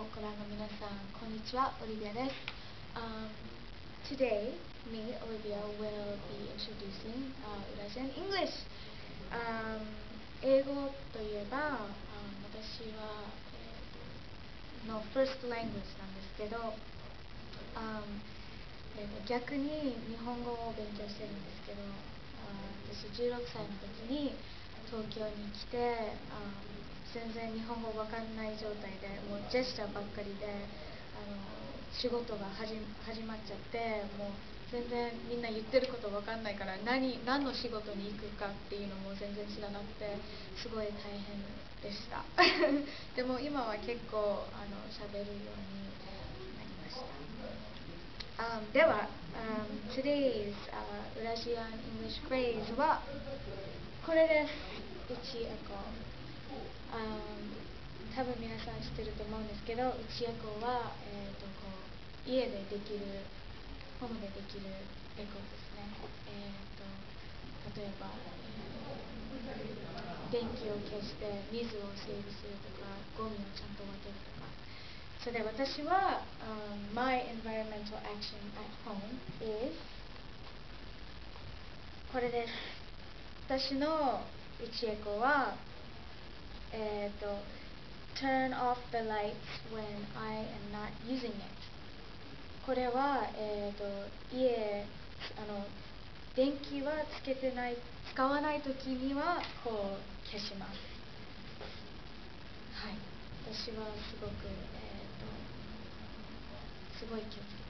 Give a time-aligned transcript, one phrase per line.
[0.00, 2.32] をご覧の皆さん、こんにちは、オリビアです。
[2.96, 3.28] Um,
[4.08, 4.56] today,
[4.88, 8.64] me, Olivia, will be introducing uh, Eurasian English.
[9.28, 9.84] Um,
[10.40, 15.68] 英語といえば、um, 私は、えー、の first language
[16.00, 16.56] なんですけど、
[17.76, 18.00] um,
[18.96, 21.92] えー、逆に日本語を勉強してるんですけど、uh,
[22.88, 24.32] 私16歳の時に
[24.88, 26.70] 東京に来て、um,
[27.10, 30.46] 全然日本語わかんない状態でもうジェスチャーばっかりで
[31.18, 31.34] あの
[31.90, 32.78] 仕事が始
[33.26, 34.38] まっちゃってもう
[34.70, 40.14] 全然みんな言ってることわかんないから何何の仕事に行くかっていうのも全然知らなくて
[40.54, 41.42] すごい大変
[41.82, 42.22] でした。
[43.18, 45.90] でも今は結構あの喋るように
[46.54, 46.94] なりまし
[48.38, 53.02] た、um, では、um, today's、uh, Eurasian English phrase は
[54.10, 55.78] これでうちエコ
[56.90, 56.98] あ
[58.10, 63.22] 多分皆さん知ってると思うんですけど内エコーは、えーと、こう家でできる
[64.02, 64.66] ホームでできる
[65.14, 65.86] エコですね、
[66.26, 66.82] えーと、
[67.78, 68.10] 例えば、
[70.34, 74.50] 電気を消して水をセーブするとかゴミをちゃんと分けるとか。
[75.22, 79.78] それで私は、um, My environmental action at home is
[82.10, 82.89] これです。
[83.50, 84.22] 私の
[84.62, 85.56] 内エコは
[86.70, 87.26] えーと
[88.14, 89.34] turn off the lights
[89.74, 89.82] when
[90.14, 91.50] I am not using it.
[92.64, 93.82] これは、えーと、
[94.32, 94.86] 家
[95.34, 95.66] あの
[96.36, 97.76] 電気はつけてない
[98.14, 100.78] 使わない時にはこう消します。
[102.78, 102.94] はい。
[103.50, 107.66] 私はすごく、えーと、すごい気をつけて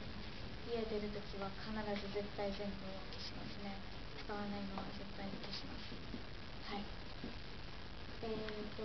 [0.77, 0.93] ます。
[0.93, 4.00] 家出る時は必ず絶対全部を消しますね。
[4.21, 5.97] 使わないのは絶対に消します。
[6.69, 6.85] はい。
[8.23, 8.85] えーと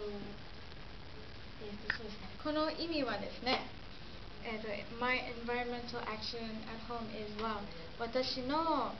[1.59, 3.67] えー、とそうですね、この意味はですね、
[4.43, 4.67] えーと、
[4.99, 6.39] My environmental action
[6.71, 7.59] at home is は
[7.99, 8.93] 私の、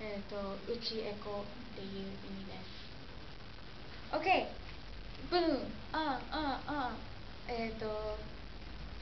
[0.00, 2.84] えーと、うちエコっていう意味です。
[4.16, 4.64] OK!
[5.30, 6.96] ブーンあああ
[7.48, 8.18] えっ、ー、と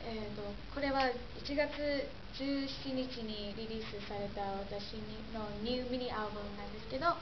[0.04, 0.41] えーと、
[0.74, 1.08] これは
[1.40, 4.96] 1月17日にリリースされた私
[5.36, 7.12] のニューミニアルバムなんですけど、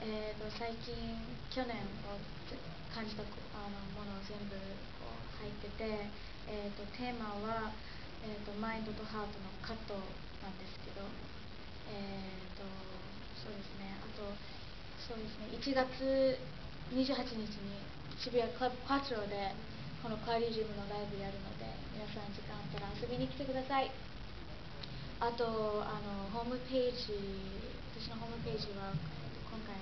[0.00, 0.96] えーと、最近
[1.52, 1.76] 去年
[2.08, 2.16] を
[2.88, 4.56] 感じたあのものを全部
[4.96, 6.08] こう入ってて、
[6.48, 7.68] えーと、テーマは、
[8.24, 9.92] えーと、マインドとハートのカット
[10.40, 11.04] なんですけど、
[11.92, 12.64] えー、と
[13.36, 14.24] そうですねあと
[14.96, 16.40] そうですね1月
[16.96, 17.84] 28日に
[18.16, 19.52] 渋谷クラブパチロで
[20.06, 23.90] このカーリジウムのライブやるので皆さん時間あったら遊びに来てください。
[25.18, 27.10] あとあのホームページ
[27.90, 28.94] 私のホームページは
[29.50, 29.74] 今回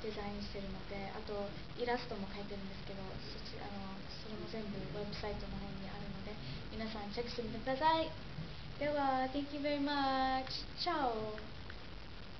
[0.00, 6.32] デザインしてるのであとイラストも描いてるんですけどそちあのそれも全部ウェブサイトの方にあるので
[6.72, 8.08] 皆さんチェックしてみてください。
[8.80, 10.64] では Thank you very much!
[10.80, 11.55] チャオ。